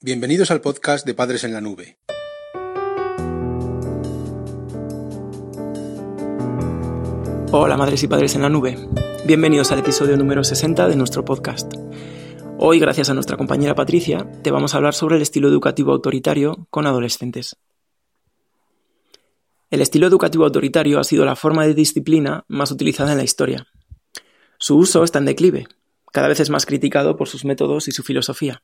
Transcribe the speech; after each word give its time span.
Bienvenidos 0.00 0.52
al 0.52 0.60
podcast 0.60 1.04
de 1.04 1.12
Padres 1.12 1.42
en 1.42 1.52
la 1.52 1.60
Nube. 1.60 1.98
Hola 7.50 7.76
madres 7.76 8.04
y 8.04 8.06
padres 8.06 8.36
en 8.36 8.42
la 8.42 8.48
nube. 8.48 8.76
Bienvenidos 9.26 9.72
al 9.72 9.80
episodio 9.80 10.16
número 10.16 10.44
60 10.44 10.86
de 10.86 10.94
nuestro 10.94 11.24
podcast. 11.24 11.72
Hoy, 12.58 12.78
gracias 12.78 13.10
a 13.10 13.14
nuestra 13.14 13.36
compañera 13.36 13.74
Patricia, 13.74 14.24
te 14.44 14.52
vamos 14.52 14.72
a 14.72 14.76
hablar 14.76 14.94
sobre 14.94 15.16
el 15.16 15.22
estilo 15.22 15.48
educativo 15.48 15.90
autoritario 15.90 16.68
con 16.70 16.86
adolescentes. 16.86 17.56
El 19.68 19.80
estilo 19.80 20.06
educativo 20.06 20.44
autoritario 20.44 21.00
ha 21.00 21.04
sido 21.04 21.24
la 21.24 21.34
forma 21.34 21.66
de 21.66 21.74
disciplina 21.74 22.44
más 22.46 22.70
utilizada 22.70 23.10
en 23.10 23.18
la 23.18 23.24
historia. 23.24 23.66
Su 24.58 24.76
uso 24.76 25.02
está 25.02 25.18
en 25.18 25.24
declive, 25.24 25.66
cada 26.12 26.28
vez 26.28 26.38
es 26.38 26.50
más 26.50 26.66
criticado 26.66 27.16
por 27.16 27.26
sus 27.26 27.44
métodos 27.44 27.88
y 27.88 27.90
su 27.90 28.04
filosofía. 28.04 28.62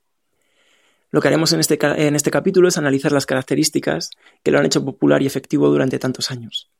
Lo 1.14 1.20
que 1.20 1.28
haremos 1.28 1.52
en 1.52 1.60
este, 1.60 1.78
en 1.80 2.16
este 2.16 2.32
capítulo 2.32 2.66
es 2.66 2.76
analizar 2.76 3.12
las 3.12 3.24
características 3.24 4.10
que 4.42 4.50
lo 4.50 4.58
han 4.58 4.66
hecho 4.66 4.84
popular 4.84 5.22
y 5.22 5.26
efectivo 5.26 5.68
durante 5.68 6.00
tantos 6.00 6.32
años. 6.32 6.72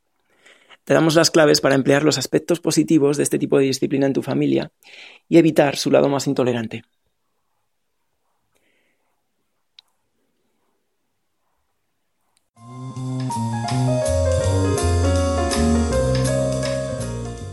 Te 0.83 0.93
damos 0.93 1.15
las 1.15 1.31
claves 1.31 1.61
para 1.61 1.77
emplear 1.77 2.03
los 2.03 2.19
aspectos 2.19 2.59
positivos 2.59 3.17
de 3.17 3.23
este 3.23 3.39
tipo 3.39 3.59
de 3.59 3.67
disciplina 3.67 4.07
en 4.09 4.13
tu 4.13 4.23
familia 4.25 4.73
y 5.29 5.39
evitar 5.39 5.77
su 5.77 5.93
lado 5.93 6.09
más 6.09 6.27
intolerante. 6.27 6.83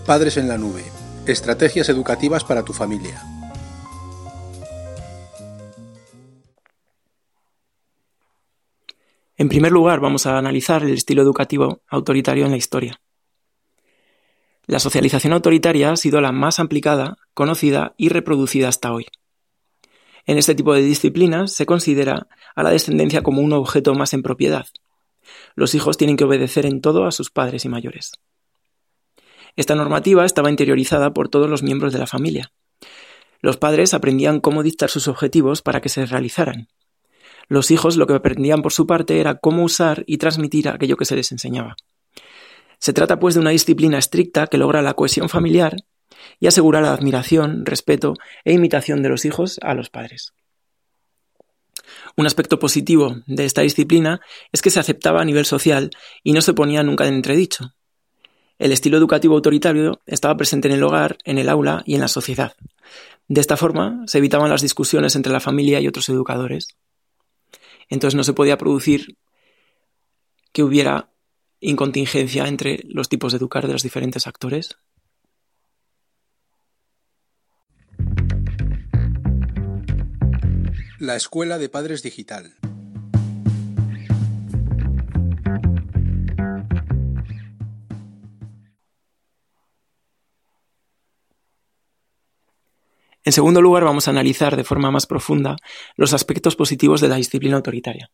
Padres 0.08 0.38
en 0.38 0.48
la 0.48 0.58
Nube. 0.58 0.84
Estrategias 1.28 1.90
educativas 1.90 2.44
para 2.44 2.66
tu 2.66 2.74
familia. 2.74 3.31
Primer 9.52 9.74
lugar, 9.74 10.00
vamos 10.00 10.28
a 10.28 10.38
analizar 10.38 10.82
el 10.82 10.94
estilo 10.94 11.22
educativo 11.22 11.82
autoritario 11.90 12.46
en 12.46 12.52
la 12.52 12.58
historia. 12.58 13.02
La 14.66 14.80
socialización 14.80 15.34
autoritaria 15.34 15.92
ha 15.92 15.98
sido 15.98 16.22
la 16.22 16.32
más 16.32 16.62
aplicada, 16.62 17.18
conocida 17.34 17.94
y 17.98 18.08
reproducida 18.08 18.70
hasta 18.70 18.94
hoy. 18.94 19.08
En 20.26 20.38
este 20.38 20.56
tipo 20.56 20.74
de 20.74 20.84
disciplinas 20.84 21.52
se 21.52 21.66
considera 21.66 22.30
a 22.56 22.64
la 22.64 22.70
descendencia 22.70 23.24
como 23.24 23.42
un 23.42 23.52
objeto 23.52 23.94
más 23.94 24.14
en 24.14 24.24
propiedad. 24.24 24.68
Los 25.56 25.76
hijos 25.76 25.98
tienen 25.98 26.16
que 26.16 26.24
obedecer 26.24 26.66
en 26.66 26.80
todo 26.80 27.06
a 27.06 27.12
sus 27.12 27.30
padres 27.30 27.66
y 27.66 27.68
mayores. 27.68 28.14
Esta 29.58 29.76
normativa 29.76 30.24
estaba 30.24 30.50
interiorizada 30.50 31.12
por 31.12 31.28
todos 31.28 31.50
los 31.50 31.62
miembros 31.62 31.92
de 31.92 32.00
la 32.00 32.08
familia. 32.08 32.54
Los 33.42 33.58
padres 33.58 33.94
aprendían 33.94 34.40
cómo 34.40 34.64
dictar 34.64 34.90
sus 34.90 35.10
objetivos 35.10 35.62
para 35.62 35.82
que 35.82 35.90
se 35.90 36.06
realizaran, 36.06 36.70
los 37.52 37.70
hijos 37.70 37.98
lo 37.98 38.08
que 38.08 38.14
aprendían 38.14 38.62
por 38.62 38.72
su 38.72 38.88
parte 38.88 39.20
era 39.20 39.36
cómo 39.36 39.66
usar 39.66 40.06
y 40.08 40.20
transmitir 40.20 40.70
aquello 40.70 40.96
que 40.96 41.04
se 41.04 41.18
les 41.18 41.34
enseñaba. 41.34 41.76
Se 42.80 42.94
trata 42.94 43.20
pues 43.20 43.36
de 43.36 43.42
una 43.42 43.50
disciplina 43.50 43.98
estricta 43.98 44.48
que 44.48 44.58
logra 44.58 44.82
la 44.82 44.94
cohesión 44.94 45.28
familiar 45.28 45.76
y 46.40 46.48
asegura 46.48 46.80
la 46.80 46.94
admiración, 46.94 47.66
respeto 47.66 48.14
e 48.46 48.54
imitación 48.54 49.04
de 49.04 49.10
los 49.10 49.26
hijos 49.26 49.60
a 49.64 49.74
los 49.74 49.90
padres. 49.90 50.34
Un 52.16 52.26
aspecto 52.26 52.58
positivo 52.58 53.18
de 53.28 53.44
esta 53.44 53.64
disciplina 53.64 54.22
es 54.54 54.62
que 54.62 54.70
se 54.70 54.80
aceptaba 54.80 55.20
a 55.20 55.26
nivel 55.26 55.44
social 55.46 55.90
y 56.24 56.32
no 56.32 56.40
se 56.40 56.54
ponía 56.54 56.84
nunca 56.84 57.06
en 57.06 57.16
entredicho. 57.16 57.74
El 58.60 58.72
estilo 58.72 58.96
educativo 58.96 59.36
autoritario 59.36 60.00
estaba 60.06 60.38
presente 60.38 60.70
en 60.70 60.76
el 60.76 60.84
hogar, 60.84 61.18
en 61.26 61.38
el 61.38 61.50
aula 61.50 61.84
y 61.86 61.96
en 61.96 62.02
la 62.02 62.08
sociedad. 62.08 62.54
De 63.28 63.42
esta 63.42 63.58
forma 63.58 64.04
se 64.08 64.20
evitaban 64.20 64.50
las 64.50 64.62
discusiones 64.62 65.18
entre 65.18 65.34
la 65.34 65.42
familia 65.42 65.82
y 65.82 65.90
otros 65.90 66.08
educadores. 66.08 66.70
Entonces 67.92 68.16
no 68.16 68.24
se 68.24 68.34
podía 68.34 68.58
producir 68.58 69.18
que 70.54 70.64
hubiera 70.64 71.12
incontingencia 71.60 72.48
entre 72.48 72.84
los 72.86 73.10
tipos 73.10 73.34
de 73.34 73.38
educar 73.38 73.68
de 73.68 73.74
los 73.74 73.84
diferentes 73.84 74.26
actores. 74.28 74.78
La 81.00 81.16
Escuela 81.16 81.58
de 81.58 81.68
Padres 81.68 82.02
Digital. 82.02 82.56
En 93.24 93.34
segundo 93.34 93.62
lugar, 93.62 93.84
vamos 93.84 94.08
a 94.08 94.12
analizar 94.12 94.56
de 94.56 94.64
forma 94.64 94.90
más 94.90 95.06
profunda 95.06 95.56
los 95.96 96.14
aspectos 96.14 96.56
positivos 96.56 97.02
de 97.02 97.08
la 97.08 97.18
disciplina 97.18 97.56
autoritaria. 97.56 98.10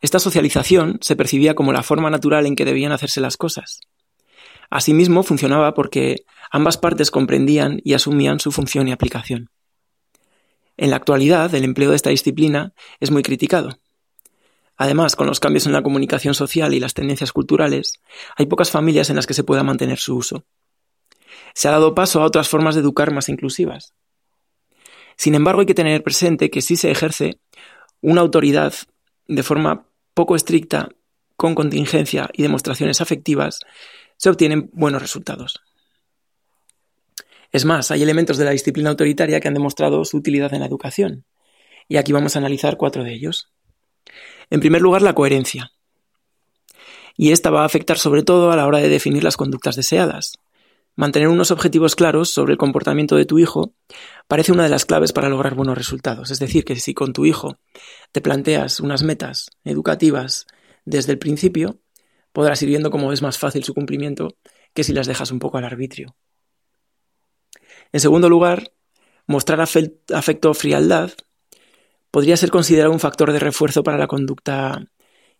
Esta 0.00 0.18
socialización 0.18 0.98
se 1.02 1.16
percibía 1.16 1.54
como 1.54 1.72
la 1.72 1.82
forma 1.82 2.10
natural 2.10 2.46
en 2.46 2.56
que 2.56 2.64
debían 2.64 2.92
hacerse 2.92 3.20
las 3.20 3.36
cosas. 3.36 3.80
Asimismo, 4.70 5.22
funcionaba 5.22 5.74
porque 5.74 6.24
ambas 6.50 6.78
partes 6.78 7.10
comprendían 7.10 7.80
y 7.84 7.94
asumían 7.94 8.40
su 8.40 8.52
función 8.52 8.88
y 8.88 8.92
aplicación. 8.92 9.50
En 10.78 10.90
la 10.90 10.96
actualidad, 10.96 11.54
el 11.54 11.64
empleo 11.64 11.90
de 11.90 11.96
esta 11.96 12.10
disciplina 12.10 12.72
es 13.00 13.10
muy 13.10 13.22
criticado. 13.22 13.78
Además, 14.78 15.16
con 15.16 15.26
los 15.26 15.40
cambios 15.40 15.66
en 15.66 15.72
la 15.72 15.82
comunicación 15.82 16.34
social 16.34 16.74
y 16.74 16.80
las 16.80 16.94
tendencias 16.94 17.32
culturales, 17.32 17.94
hay 18.36 18.46
pocas 18.46 18.70
familias 18.70 19.08
en 19.08 19.16
las 19.16 19.26
que 19.26 19.34
se 19.34 19.44
pueda 19.44 19.62
mantener 19.62 19.98
su 19.98 20.16
uso 20.16 20.44
se 21.56 21.68
ha 21.68 21.70
dado 21.70 21.94
paso 21.94 22.20
a 22.20 22.26
otras 22.26 22.50
formas 22.50 22.74
de 22.74 22.82
educar 22.82 23.12
más 23.12 23.30
inclusivas. 23.30 23.94
Sin 25.16 25.34
embargo, 25.34 25.60
hay 25.60 25.66
que 25.66 25.72
tener 25.72 26.02
presente 26.02 26.50
que 26.50 26.60
si 26.60 26.76
se 26.76 26.90
ejerce 26.90 27.40
una 28.02 28.20
autoridad 28.20 28.74
de 29.26 29.42
forma 29.42 29.86
poco 30.12 30.36
estricta, 30.36 30.90
con 31.34 31.54
contingencia 31.54 32.28
y 32.34 32.42
demostraciones 32.42 33.00
afectivas, 33.00 33.60
se 34.18 34.28
obtienen 34.28 34.68
buenos 34.74 35.00
resultados. 35.00 35.62
Es 37.52 37.64
más, 37.64 37.90
hay 37.90 38.02
elementos 38.02 38.36
de 38.36 38.44
la 38.44 38.50
disciplina 38.50 38.90
autoritaria 38.90 39.40
que 39.40 39.48
han 39.48 39.54
demostrado 39.54 40.04
su 40.04 40.18
utilidad 40.18 40.52
en 40.52 40.60
la 40.60 40.66
educación, 40.66 41.24
y 41.88 41.96
aquí 41.96 42.12
vamos 42.12 42.36
a 42.36 42.40
analizar 42.40 42.76
cuatro 42.76 43.02
de 43.02 43.14
ellos. 43.14 43.50
En 44.50 44.60
primer 44.60 44.82
lugar, 44.82 45.00
la 45.00 45.14
coherencia. 45.14 45.72
Y 47.16 47.32
esta 47.32 47.48
va 47.48 47.62
a 47.62 47.66
afectar 47.66 47.96
sobre 47.96 48.22
todo 48.22 48.52
a 48.52 48.56
la 48.56 48.66
hora 48.66 48.78
de 48.78 48.90
definir 48.90 49.24
las 49.24 49.38
conductas 49.38 49.74
deseadas, 49.76 50.38
Mantener 50.98 51.28
unos 51.28 51.50
objetivos 51.50 51.94
claros 51.94 52.30
sobre 52.30 52.52
el 52.52 52.58
comportamiento 52.58 53.16
de 53.16 53.26
tu 53.26 53.38
hijo 53.38 53.74
parece 54.26 54.52
una 54.52 54.62
de 54.62 54.70
las 54.70 54.86
claves 54.86 55.12
para 55.12 55.28
lograr 55.28 55.54
buenos 55.54 55.76
resultados. 55.76 56.30
Es 56.30 56.38
decir, 56.38 56.64
que 56.64 56.76
si 56.76 56.94
con 56.94 57.12
tu 57.12 57.26
hijo 57.26 57.58
te 58.12 58.22
planteas 58.22 58.80
unas 58.80 59.02
metas 59.02 59.50
educativas 59.62 60.46
desde 60.86 61.12
el 61.12 61.18
principio, 61.18 61.78
podrás 62.32 62.62
ir 62.62 62.70
viendo 62.70 62.90
cómo 62.90 63.12
es 63.12 63.20
más 63.20 63.36
fácil 63.36 63.62
su 63.62 63.74
cumplimiento 63.74 64.38
que 64.72 64.84
si 64.84 64.94
las 64.94 65.06
dejas 65.06 65.30
un 65.30 65.38
poco 65.38 65.58
al 65.58 65.64
arbitrio. 65.64 66.16
En 67.92 68.00
segundo 68.00 68.30
lugar, 68.30 68.72
mostrar 69.26 69.60
afecto 69.60 70.50
o 70.50 70.54
frialdad 70.54 71.12
podría 72.10 72.38
ser 72.38 72.50
considerado 72.50 72.92
un 72.92 73.00
factor 73.00 73.32
de 73.32 73.38
refuerzo 73.38 73.82
para 73.82 73.98
la 73.98 74.06
conducta 74.06 74.86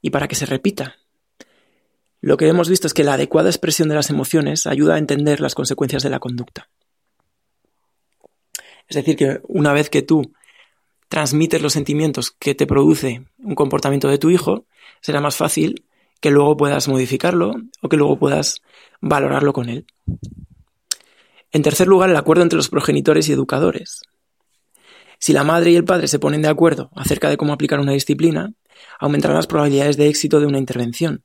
y 0.03 0.11
para 0.11 0.28
que 0.28 0.34
se 0.34 0.45
repita. 0.45 0.97
Lo 2.26 2.37
que 2.37 2.48
hemos 2.48 2.69
visto 2.69 2.88
es 2.88 2.92
que 2.92 3.04
la 3.04 3.14
adecuada 3.14 3.48
expresión 3.48 3.88
de 3.88 3.94
las 3.94 4.10
emociones 4.10 4.66
ayuda 4.66 4.97
a 4.97 4.98
entender 4.98 5.41
las 5.41 5.54
consecuencias 5.54 6.03
de 6.03 6.10
la 6.10 6.19
conducta. 6.19 6.69
Es 8.88 8.97
decir, 8.97 9.14
que 9.14 9.38
una 9.44 9.72
vez 9.72 9.91
que 9.91 10.03
tú 10.03 10.32
transmites 11.09 11.62
los 11.62 11.72
sentimientos 11.72 12.32
que 12.32 12.56
te 12.56 12.66
produce 12.66 13.25
un 13.38 13.54
comportamiento 13.54 14.09
de 14.09 14.19
tu 14.19 14.31
hijo, 14.31 14.66
será 15.00 15.20
más 15.20 15.36
fácil 15.36 15.84
que 16.20 16.32
luego 16.32 16.56
puedas 16.56 16.88
modificarlo 16.88 17.54
o 17.81 17.88
que 17.88 17.97
luego 17.97 18.19
puedas 18.19 18.60
valorarlo 19.00 19.53
con 19.53 19.69
él. 19.69 19.86
En 21.53 21.62
tercer 21.62 21.86
lugar, 21.86 22.10
el 22.10 22.16
acuerdo 22.16 22.42
entre 22.42 22.56
los 22.56 22.70
progenitores 22.70 23.28
y 23.28 23.34
educadores. 23.34 24.03
Si 25.20 25.32
la 25.32 25.44
madre 25.44 25.70
y 25.70 25.76
el 25.76 25.84
padre 25.84 26.09
se 26.09 26.19
ponen 26.19 26.42
de 26.42 26.48
acuerdo 26.48 26.91
acerca 26.97 27.31
de 27.31 27.36
cómo 27.36 27.53
aplicar 27.53 27.78
una 27.78 27.92
disciplina, 27.92 28.53
aumentarán 28.98 29.36
las 29.36 29.47
probabilidades 29.47 29.97
de 29.97 30.09
éxito 30.09 30.41
de 30.41 30.47
una 30.47 30.59
intervención. 30.59 31.22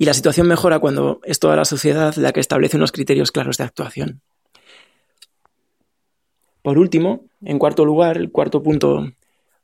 Y 0.00 0.06
la 0.06 0.14
situación 0.14 0.48
mejora 0.48 0.78
cuando 0.78 1.20
es 1.24 1.40
toda 1.40 1.56
la 1.56 1.66
sociedad 1.66 2.14
la 2.14 2.32
que 2.32 2.40
establece 2.40 2.78
unos 2.78 2.90
criterios 2.90 3.30
claros 3.30 3.58
de 3.58 3.64
actuación. 3.64 4.22
Por 6.62 6.78
último, 6.78 7.26
en 7.44 7.58
cuarto 7.58 7.84
lugar, 7.84 8.16
el 8.16 8.30
cuarto 8.30 8.62
punto 8.62 9.12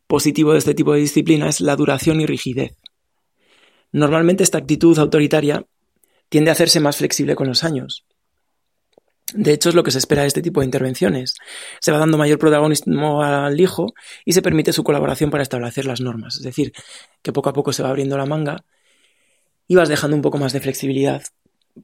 positivo 0.06 0.52
de 0.52 0.58
este 0.58 0.74
tipo 0.74 0.92
de 0.92 1.00
disciplina 1.00 1.48
es 1.48 1.62
la 1.62 1.74
duración 1.74 2.20
y 2.20 2.26
rigidez. 2.26 2.76
Normalmente 3.92 4.42
esta 4.44 4.58
actitud 4.58 4.98
autoritaria 4.98 5.64
tiende 6.28 6.50
a 6.50 6.52
hacerse 6.52 6.80
más 6.80 6.98
flexible 6.98 7.34
con 7.34 7.48
los 7.48 7.64
años. 7.64 8.04
De 9.32 9.54
hecho, 9.54 9.70
es 9.70 9.74
lo 9.74 9.84
que 9.84 9.90
se 9.90 9.98
espera 9.98 10.20
de 10.20 10.28
este 10.28 10.42
tipo 10.42 10.60
de 10.60 10.66
intervenciones. 10.66 11.36
Se 11.80 11.92
va 11.92 11.98
dando 11.98 12.18
mayor 12.18 12.38
protagonismo 12.38 13.22
al 13.22 13.58
hijo 13.58 13.94
y 14.26 14.34
se 14.34 14.42
permite 14.42 14.74
su 14.74 14.84
colaboración 14.84 15.30
para 15.30 15.42
establecer 15.42 15.86
las 15.86 16.02
normas. 16.02 16.36
Es 16.36 16.42
decir, 16.42 16.74
que 17.22 17.32
poco 17.32 17.48
a 17.48 17.54
poco 17.54 17.72
se 17.72 17.82
va 17.82 17.88
abriendo 17.88 18.18
la 18.18 18.26
manga 18.26 18.66
y 19.68 19.74
vas 19.74 19.88
dejando 19.88 20.16
un 20.16 20.22
poco 20.22 20.38
más 20.38 20.52
de 20.52 20.60
flexibilidad 20.60 21.22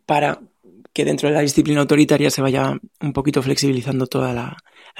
para 0.07 0.41
que 0.93 1.05
dentro 1.05 1.29
de 1.29 1.35
la 1.35 1.41
disciplina 1.41 1.81
autoritaria 1.81 2.31
se 2.31 2.43
vaya 2.43 2.79
un 3.01 3.13
poquito 3.13 3.43
flexibilizando 3.43 4.07
toda 4.07 4.33
la, 4.33 4.57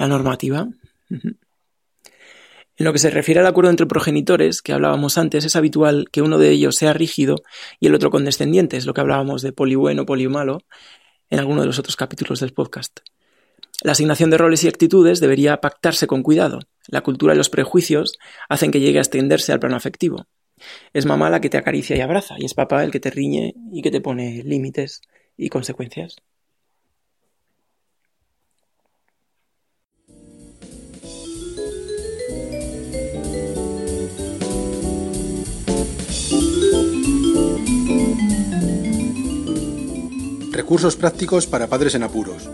normativa. 0.07 0.67
En 1.09 2.85
lo 2.85 2.91
que 2.91 2.99
se 2.99 3.11
refiere 3.11 3.39
al 3.39 3.45
acuerdo 3.45 3.69
entre 3.69 3.85
progenitores, 3.85 4.63
que 4.63 4.73
hablábamos 4.73 5.19
antes, 5.19 5.45
es 5.45 5.55
habitual 5.55 6.07
que 6.11 6.23
uno 6.23 6.39
de 6.39 6.49
ellos 6.49 6.75
sea 6.75 6.93
rígido 6.93 7.35
y 7.79 7.87
el 7.87 7.95
otro 7.95 8.09
condescendiente, 8.09 8.77
es 8.77 8.87
lo 8.87 8.95
que 8.95 9.01
hablábamos 9.01 9.43
de 9.43 9.51
poli 9.53 9.75
bueno, 9.75 10.05
poli 10.05 10.27
malo, 10.27 10.63
en 11.29 11.39
alguno 11.39 11.61
de 11.61 11.67
los 11.67 11.77
otros 11.77 11.95
capítulos 11.95 12.39
del 12.39 12.53
podcast. 12.53 13.01
La 13.83 13.91
asignación 13.91 14.29
de 14.31 14.37
roles 14.37 14.63
y 14.63 14.67
actitudes 14.67 15.19
debería 15.19 15.61
pactarse 15.61 16.07
con 16.07 16.23
cuidado. 16.23 16.59
La 16.87 17.01
cultura 17.01 17.33
y 17.33 17.37
los 17.37 17.49
prejuicios 17.49 18.17
hacen 18.49 18.71
que 18.71 18.79
llegue 18.79 18.97
a 18.97 19.01
extenderse 19.01 19.51
al 19.51 19.59
plano 19.59 19.75
afectivo. 19.75 20.25
Es 20.93 21.05
mamá 21.05 21.29
la 21.29 21.41
que 21.41 21.49
te 21.49 21.57
acaricia 21.57 21.95
y 21.95 22.01
abraza, 22.01 22.35
y 22.37 22.45
es 22.45 22.53
papá 22.53 22.83
el 22.83 22.91
que 22.91 22.99
te 22.99 23.09
riñe 23.09 23.53
y 23.71 23.81
que 23.81 23.91
te 23.91 24.01
pone 24.01 24.43
límites 24.43 25.01
y 25.37 25.49
consecuencias. 25.49 26.17
Recursos 40.51 40.95
prácticos 40.95 41.45
para 41.45 41.67
padres 41.67 41.95
en 41.95 42.03
apuros. 42.03 42.49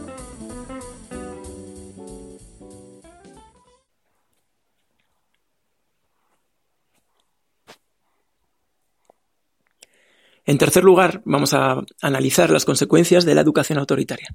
En 10.49 10.57
tercer 10.57 10.83
lugar, 10.83 11.21
vamos 11.25 11.53
a 11.53 11.83
analizar 12.01 12.49
las 12.49 12.65
consecuencias 12.65 13.23
de 13.23 13.35
la 13.35 13.41
educación 13.41 13.77
autoritaria. 13.77 14.29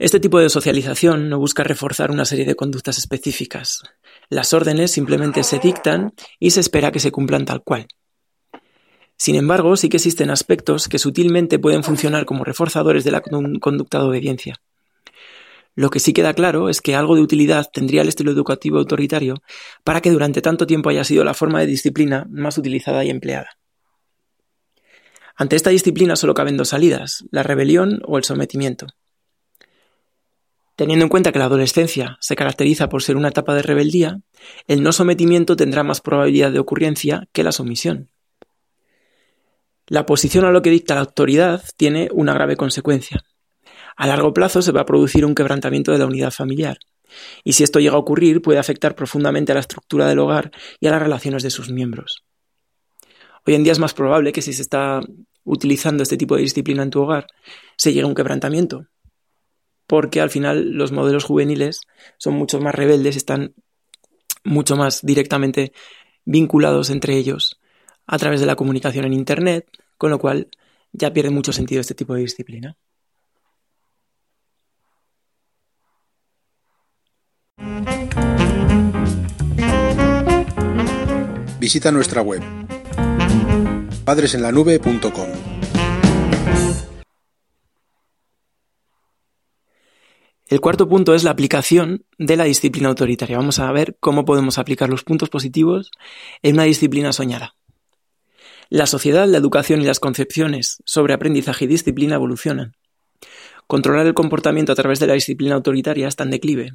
Este 0.00 0.18
tipo 0.18 0.40
de 0.40 0.48
socialización 0.48 1.28
no 1.28 1.38
busca 1.38 1.62
reforzar 1.62 2.10
una 2.10 2.24
serie 2.24 2.44
de 2.44 2.56
conductas 2.56 2.98
específicas. 2.98 3.84
Las 4.28 4.52
órdenes 4.52 4.90
simplemente 4.90 5.44
se 5.44 5.60
dictan 5.60 6.12
y 6.40 6.50
se 6.50 6.58
espera 6.58 6.90
que 6.90 6.98
se 6.98 7.12
cumplan 7.12 7.44
tal 7.44 7.62
cual. 7.62 7.86
Sin 9.16 9.36
embargo, 9.36 9.76
sí 9.76 9.88
que 9.88 9.98
existen 9.98 10.30
aspectos 10.30 10.88
que 10.88 10.98
sutilmente 10.98 11.60
pueden 11.60 11.84
funcionar 11.84 12.24
como 12.24 12.42
reforzadores 12.42 13.04
de 13.04 13.12
la 13.12 13.20
conducta 13.20 14.00
de 14.00 14.04
obediencia. 14.06 14.56
Lo 15.76 15.90
que 15.90 16.00
sí 16.00 16.12
queda 16.12 16.34
claro 16.34 16.68
es 16.68 16.80
que 16.80 16.96
algo 16.96 17.14
de 17.14 17.22
utilidad 17.22 17.70
tendría 17.72 18.02
el 18.02 18.08
estilo 18.08 18.32
educativo 18.32 18.78
autoritario 18.78 19.36
para 19.84 20.00
que 20.00 20.10
durante 20.10 20.42
tanto 20.42 20.66
tiempo 20.66 20.90
haya 20.90 21.04
sido 21.04 21.22
la 21.22 21.32
forma 21.32 21.60
de 21.60 21.66
disciplina 21.66 22.26
más 22.28 22.58
utilizada 22.58 23.04
y 23.04 23.10
empleada. 23.10 23.50
Ante 25.36 25.56
esta 25.56 25.70
disciplina 25.70 26.16
solo 26.16 26.34
caben 26.34 26.56
dos 26.56 26.68
salidas, 26.68 27.24
la 27.30 27.42
rebelión 27.42 28.00
o 28.06 28.18
el 28.18 28.24
sometimiento. 28.24 28.86
Teniendo 30.76 31.04
en 31.04 31.08
cuenta 31.08 31.32
que 31.32 31.38
la 31.38 31.44
adolescencia 31.44 32.16
se 32.20 32.36
caracteriza 32.36 32.88
por 32.88 33.02
ser 33.02 33.16
una 33.16 33.28
etapa 33.28 33.54
de 33.54 33.62
rebeldía, 33.62 34.20
el 34.66 34.82
no 34.82 34.92
sometimiento 34.92 35.56
tendrá 35.56 35.84
más 35.84 36.00
probabilidad 36.00 36.50
de 36.50 36.58
ocurrencia 36.58 37.28
que 37.32 37.44
la 37.44 37.52
sumisión. 37.52 38.10
La 39.86 40.00
oposición 40.00 40.44
a 40.44 40.50
lo 40.50 40.62
que 40.62 40.70
dicta 40.70 40.94
la 40.94 41.02
autoridad 41.02 41.62
tiene 41.76 42.08
una 42.12 42.32
grave 42.32 42.56
consecuencia. 42.56 43.22
A 43.96 44.06
largo 44.06 44.32
plazo 44.32 44.62
se 44.62 44.72
va 44.72 44.80
a 44.80 44.86
producir 44.86 45.24
un 45.24 45.34
quebrantamiento 45.34 45.92
de 45.92 45.98
la 45.98 46.06
unidad 46.06 46.32
familiar, 46.32 46.78
y 47.44 47.52
si 47.52 47.62
esto 47.62 47.78
llega 47.78 47.94
a 47.94 47.98
ocurrir 47.98 48.42
puede 48.42 48.58
afectar 48.58 48.96
profundamente 48.96 49.52
a 49.52 49.56
la 49.56 49.60
estructura 49.60 50.06
del 50.06 50.18
hogar 50.18 50.50
y 50.80 50.86
a 50.86 50.90
las 50.90 51.02
relaciones 51.02 51.42
de 51.42 51.50
sus 51.50 51.70
miembros. 51.70 52.24
Hoy 53.46 53.54
en 53.54 53.62
día 53.62 53.72
es 53.72 53.78
más 53.78 53.92
probable 53.92 54.32
que 54.32 54.40
si 54.40 54.54
se 54.54 54.62
está 54.62 55.00
utilizando 55.44 56.02
este 56.02 56.16
tipo 56.16 56.34
de 56.34 56.42
disciplina 56.42 56.82
en 56.82 56.90
tu 56.90 57.02
hogar, 57.02 57.26
se 57.76 57.92
llegue 57.92 58.04
a 58.04 58.06
un 58.06 58.14
quebrantamiento. 58.14 58.86
Porque 59.86 60.22
al 60.22 60.30
final 60.30 60.70
los 60.72 60.92
modelos 60.92 61.24
juveniles 61.24 61.80
son 62.16 62.34
mucho 62.34 62.58
más 62.58 62.74
rebeldes, 62.74 63.16
están 63.16 63.54
mucho 64.44 64.76
más 64.76 65.02
directamente 65.02 65.72
vinculados 66.24 66.88
entre 66.88 67.16
ellos 67.18 67.60
a 68.06 68.18
través 68.18 68.40
de 68.40 68.46
la 68.46 68.56
comunicación 68.56 69.04
en 69.04 69.12
Internet, 69.12 69.68
con 69.98 70.10
lo 70.10 70.18
cual 70.18 70.48
ya 70.92 71.12
pierde 71.12 71.30
mucho 71.30 71.52
sentido 71.52 71.82
este 71.82 71.94
tipo 71.94 72.14
de 72.14 72.22
disciplina. 72.22 72.76
Visita 81.60 81.90
nuestra 81.90 82.20
web 82.20 82.63
padresenlanube.com. 84.04 85.28
El 90.46 90.60
cuarto 90.60 90.88
punto 90.88 91.14
es 91.14 91.24
la 91.24 91.30
aplicación 91.30 92.04
de 92.18 92.36
la 92.36 92.44
disciplina 92.44 92.88
autoritaria. 92.88 93.38
Vamos 93.38 93.58
a 93.58 93.72
ver 93.72 93.96
cómo 93.98 94.24
podemos 94.24 94.58
aplicar 94.58 94.90
los 94.90 95.02
puntos 95.02 95.30
positivos 95.30 95.90
en 96.42 96.54
una 96.56 96.64
disciplina 96.64 97.12
soñada. 97.12 97.56
La 98.68 98.86
sociedad, 98.86 99.26
la 99.26 99.38
educación 99.38 99.80
y 99.80 99.84
las 99.84 100.00
concepciones 100.00 100.82
sobre 100.84 101.14
aprendizaje 101.14 101.64
y 101.64 101.68
disciplina 101.68 102.16
evolucionan. 102.16 102.76
Controlar 103.66 104.06
el 104.06 104.14
comportamiento 104.14 104.72
a 104.72 104.74
través 104.74 105.00
de 105.00 105.06
la 105.06 105.14
disciplina 105.14 105.54
autoritaria 105.54 106.08
está 106.08 106.24
en 106.24 106.30
declive. 106.30 106.72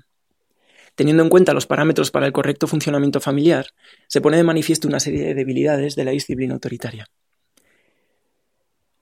Teniendo 0.99 1.23
en 1.23 1.29
cuenta 1.29 1.53
los 1.53 1.65
parámetros 1.65 2.11
para 2.11 2.25
el 2.25 2.33
correcto 2.33 2.67
funcionamiento 2.67 3.21
familiar, 3.21 3.67
se 4.07 4.19
pone 4.19 4.35
de 4.35 4.43
manifiesto 4.43 4.85
una 4.85 4.99
serie 4.99 5.23
de 5.23 5.33
debilidades 5.33 5.95
de 5.95 6.03
la 6.03 6.11
disciplina 6.11 6.55
autoritaria. 6.55 7.07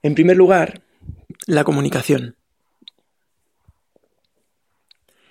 En 0.02 0.14
primer 0.14 0.36
lugar, 0.36 0.84
la 1.48 1.64
comunicación. 1.64 2.36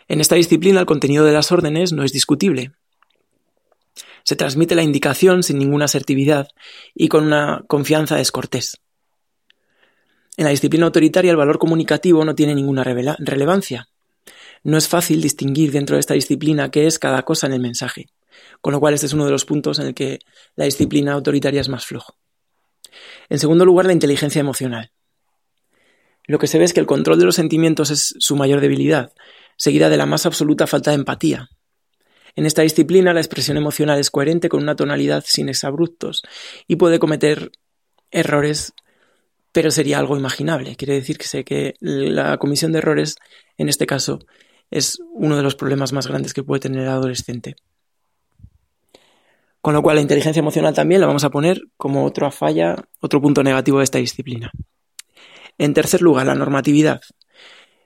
En 0.10 0.20
esta 0.20 0.36
disciplina 0.36 0.82
el 0.82 0.86
contenido 0.86 1.24
de 1.24 1.32
las 1.32 1.54
órdenes 1.54 1.94
no 1.94 2.04
es 2.04 2.12
discutible. 2.12 2.74
Se 4.26 4.36
transmite 4.36 4.76
la 4.76 4.84
indicación 4.84 5.44
sin 5.44 5.60
ninguna 5.60 5.86
asertividad 5.86 6.50
y 6.94 7.08
con 7.08 7.24
una 7.24 7.64
confianza 7.68 8.18
descortés. 8.18 8.76
En 10.36 10.44
la 10.44 10.52
disciplina 10.52 10.86
autoritaria 10.88 11.32
el 11.32 11.38
valor 11.38 11.60
comunicativo 11.60 12.26
no 12.26 12.36
tiene 12.36 12.54
ninguna 12.56 12.84
relevancia. 12.84 13.88
No 14.64 14.78
es 14.78 14.88
fácil 14.88 15.22
distinguir 15.22 15.72
dentro 15.72 15.96
de 15.96 16.02
esta 16.02 16.14
disciplina 16.14 16.72
qué 16.72 16.88
es 16.88 17.00
cada 17.00 17.24
cosa 17.24 17.48
en 17.48 17.54
el 17.54 17.60
mensaje, 17.60 18.08
con 18.62 18.74
lo 18.74 18.80
cual 18.80 18.94
este 18.94 19.06
es 19.06 19.14
uno 19.14 19.26
de 19.26 19.32
los 19.32 19.46
puntos 19.46 19.80
en 19.80 19.88
el 19.88 19.94
que 19.94 20.20
la 20.56 20.66
disciplina 20.66 21.14
autoritaria 21.14 21.62
es 21.62 21.70
más 21.70 21.86
flojo. 21.86 22.16
En 23.30 23.40
segundo 23.40 23.66
lugar, 23.66 23.86
la 23.86 23.94
inteligencia 23.94 24.40
emocional. 24.40 24.92
Lo 26.26 26.40
que 26.40 26.48
se 26.48 26.60
ve 26.60 26.66
es 26.66 26.74
que 26.74 26.80
el 26.80 26.86
control 26.86 27.20
de 27.20 27.26
los 27.26 27.36
sentimientos 27.36 27.90
es 27.90 28.16
su 28.20 28.36
mayor 28.36 28.60
debilidad, 28.60 29.14
seguida 29.56 29.90
de 29.90 29.98
la 29.98 30.06
más 30.06 30.26
absoluta 30.26 30.68
falta 30.68 30.92
de 30.92 30.96
empatía. 30.96 31.50
En 32.36 32.46
esta 32.46 32.62
disciplina 32.62 33.14
la 33.14 33.22
expresión 33.22 33.58
emocional 33.58 33.98
es 33.98 34.12
coherente 34.12 34.50
con 34.50 34.62
una 34.62 34.76
tonalidad 34.76 35.24
sin 35.26 35.50
exabruptos 35.50 36.22
y 36.68 36.76
puede 36.76 37.00
cometer 37.00 37.52
errores, 38.12 38.74
pero 39.52 39.72
sería 39.72 39.98
algo 39.98 40.18
imaginable. 40.18 40.76
Quiere 40.76 40.94
decir 40.94 41.18
que 41.18 41.26
sé 41.26 41.44
que 41.44 41.76
la 41.80 42.38
comisión 42.38 42.74
de 42.74 42.78
errores, 42.78 43.16
en 43.58 43.70
este 43.70 43.88
caso, 43.88 44.20
es 44.72 45.00
uno 45.14 45.38
de 45.38 45.44
los 45.44 45.56
problemas 45.56 45.94
más 45.94 46.08
grandes 46.08 46.34
que 46.34 46.44
puede 46.44 46.60
tener 46.60 46.82
el 46.82 46.90
adolescente. 46.90 47.56
Con 49.62 49.74
lo 49.74 49.82
cual 49.82 49.98
la 49.98 50.02
inteligencia 50.02 50.40
emocional 50.40 50.74
también 50.74 51.02
la 51.02 51.08
vamos 51.08 51.24
a 51.24 51.30
poner 51.30 51.62
como 51.76 52.06
otra 52.06 52.32
falla, 52.32 52.76
otro 53.02 53.22
punto 53.22 53.44
negativo 53.44 53.80
de 53.80 53.84
esta 53.84 53.98
disciplina. 53.98 54.52
En 55.58 55.74
tercer 55.74 56.02
lugar, 56.02 56.28
la 56.28 56.36
normatividad. 56.36 57.02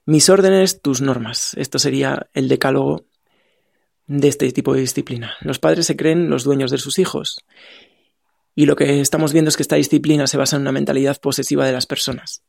Mis 0.05 0.29
órdenes, 0.29 0.81
tus 0.81 1.01
normas. 1.01 1.53
Esto 1.55 1.79
sería 1.79 2.29
el 2.33 2.49
decálogo 2.49 3.05
de 4.07 4.27
este 4.27 4.51
tipo 4.51 4.73
de 4.73 4.81
disciplina. 4.81 5.35
Los 5.41 5.59
padres 5.59 5.85
se 5.85 5.95
creen 5.95 6.29
los 6.29 6.43
dueños 6.43 6.71
de 6.71 6.77
sus 6.77 6.99
hijos. 6.99 7.45
Y 8.53 8.65
lo 8.65 8.75
que 8.75 8.99
estamos 8.99 9.31
viendo 9.31 9.49
es 9.49 9.55
que 9.55 9.63
esta 9.63 9.77
disciplina 9.77 10.27
se 10.27 10.37
basa 10.37 10.57
en 10.57 10.63
una 10.63 10.73
mentalidad 10.73 11.19
posesiva 11.21 11.65
de 11.65 11.71
las 11.71 11.85
personas. 11.85 12.43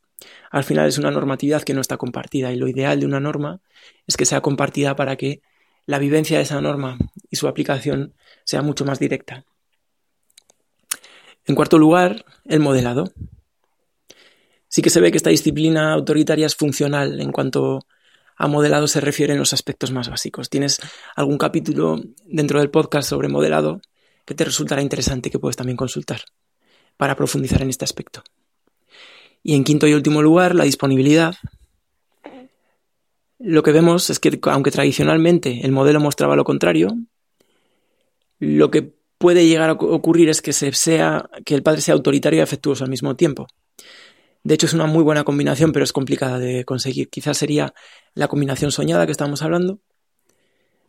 Al 0.51 0.63
final 0.63 0.87
es 0.87 0.97
una 0.97 1.11
normatividad 1.11 1.63
que 1.63 1.73
no 1.73 1.81
está 1.81 1.97
compartida 1.97 2.51
y 2.51 2.55
lo 2.55 2.67
ideal 2.67 2.99
de 2.99 3.05
una 3.05 3.19
norma 3.19 3.61
es 4.07 4.17
que 4.17 4.25
sea 4.25 4.41
compartida 4.41 4.95
para 4.95 5.15
que 5.15 5.41
la 5.85 5.99
vivencia 5.99 6.37
de 6.37 6.43
esa 6.43 6.61
norma 6.61 6.97
y 7.29 7.35
su 7.35 7.47
aplicación 7.47 8.13
sea 8.43 8.61
mucho 8.61 8.85
más 8.85 8.99
directa. 8.99 9.45
En 11.45 11.55
cuarto 11.55 11.77
lugar, 11.77 12.25
el 12.45 12.59
modelado. 12.59 13.11
Sí 14.67 14.81
que 14.81 14.89
se 14.89 15.01
ve 15.01 15.11
que 15.11 15.17
esta 15.17 15.29
disciplina 15.29 15.93
autoritaria 15.93 16.45
es 16.45 16.55
funcional 16.55 17.19
en 17.19 17.31
cuanto 17.31 17.85
a 18.35 18.47
modelado 18.47 18.87
se 18.87 19.01
refiere 19.01 19.33
en 19.33 19.39
los 19.39 19.53
aspectos 19.53 19.91
más 19.91 20.09
básicos. 20.09 20.49
Tienes 20.49 20.79
algún 21.15 21.37
capítulo 21.37 22.01
dentro 22.25 22.59
del 22.59 22.69
podcast 22.69 23.09
sobre 23.09 23.27
modelado 23.27 23.81
que 24.25 24.35
te 24.35 24.45
resultará 24.45 24.81
interesante 24.81 25.29
que 25.29 25.39
puedes 25.39 25.57
también 25.57 25.77
consultar 25.77 26.21
para 26.97 27.15
profundizar 27.15 27.61
en 27.61 27.69
este 27.69 27.85
aspecto. 27.85 28.23
Y 29.43 29.55
en 29.55 29.63
quinto 29.63 29.87
y 29.87 29.93
último 29.93 30.21
lugar, 30.21 30.55
la 30.55 30.63
disponibilidad. 30.63 31.35
Lo 33.39 33.61
que 33.61 33.73
vemos 33.73 34.09
es 34.09 34.19
que 34.19 34.39
aunque 34.43 34.71
tradicionalmente 34.71 35.65
el 35.65 35.73
modelo 35.73 35.99
mostraba 35.99 36.37
lo 36.37 36.45
contrario, 36.45 36.95
lo 38.39 38.71
que 38.71 38.93
puede 39.17 39.45
llegar 39.45 39.69
a 39.69 39.73
ocurrir 39.73 40.29
es 40.29 40.41
que, 40.41 40.53
sea, 40.53 41.29
que 41.45 41.55
el 41.55 41.63
padre 41.63 41.81
sea 41.81 41.93
autoritario 41.93 42.39
y 42.39 42.41
afectuoso 42.41 42.83
al 42.83 42.89
mismo 42.89 43.15
tiempo. 43.15 43.47
De 44.43 44.53
hecho, 44.53 44.65
es 44.65 44.73
una 44.73 44.85
muy 44.85 45.03
buena 45.03 45.23
combinación, 45.23 45.71
pero 45.71 45.85
es 45.85 45.93
complicada 45.93 46.39
de 46.39 46.65
conseguir. 46.65 47.09
Quizás 47.09 47.37
sería 47.37 47.73
la 48.13 48.27
combinación 48.27 48.71
soñada 48.71 49.05
que 49.05 49.13
estamos 49.13 49.41
hablando, 49.41 49.79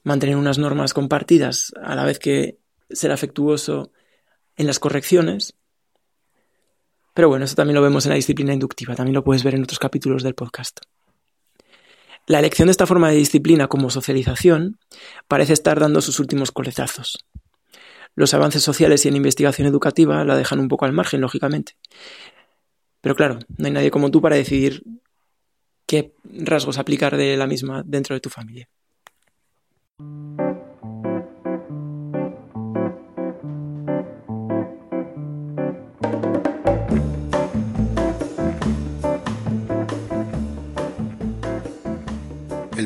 mantener 0.03 0.37
unas 0.37 0.59
normas 0.59 0.95
compartidas 0.95 1.73
a 1.81 1.95
la 1.95 2.05
vez 2.05 2.19
que 2.19 2.59
ser 2.91 3.13
afectuoso 3.13 3.93
en 4.57 4.67
las 4.67 4.81
correcciones. 4.81 5.55
Pero 7.15 7.29
bueno, 7.29 7.45
eso 7.45 7.55
también 7.55 7.77
lo 7.77 7.83
vemos 7.83 8.05
en 8.07 8.11
la 8.11 8.17
disciplina 8.17 8.53
inductiva, 8.53 8.97
también 8.97 9.15
lo 9.15 9.25
puedes 9.25 9.45
ver 9.45 9.55
en 9.55 9.63
otros 9.63 9.79
capítulos 9.79 10.23
del 10.23 10.35
podcast. 10.35 10.81
La 12.27 12.39
elección 12.39 12.67
de 12.67 12.73
esta 12.73 12.87
forma 12.87 13.11
de 13.11 13.17
disciplina 13.17 13.69
como 13.69 13.91
socialización 13.91 14.79
parece 15.29 15.53
estar 15.53 15.79
dando 15.79 16.01
sus 16.01 16.19
últimos 16.19 16.51
coletazos. 16.51 17.25
Los 18.17 18.35
avances 18.35 18.63
sociales 18.63 19.05
y 19.05 19.09
en 19.09 19.17
investigación 19.17 19.69
educativa 19.69 20.25
la 20.25 20.37
dejan 20.37 20.59
un 20.59 20.69
poco 20.69 20.87
al 20.87 20.93
margen, 20.93 21.21
lógicamente. 21.21 21.77
Pero 23.01 23.15
claro, 23.15 23.39
no 23.59 23.67
hay 23.67 23.73
nadie 23.73 23.91
como 23.91 24.11
tú 24.11 24.21
para 24.23 24.37
decidir 24.37 24.83
qué 25.87 26.15
rasgos 26.25 26.79
aplicar 26.79 27.17
de 27.17 27.37
la 27.37 27.47
misma 27.47 27.83
dentro 27.85 28.15
de 28.15 28.21
tu 28.21 28.31
familia. 28.31 28.69